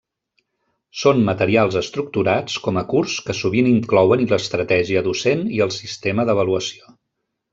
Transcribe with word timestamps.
Són 1.01 1.19
materials 1.27 1.75
estructurats 1.81 2.55
com 2.69 2.79
a 2.83 2.85
curs 2.95 3.19
que 3.27 3.35
sovint 3.41 3.69
inclouen 3.73 4.25
l'estratègia 4.33 5.07
docent 5.09 5.47
i 5.59 5.63
el 5.67 5.75
sistema 5.79 6.29
d'avaluació. 6.31 6.93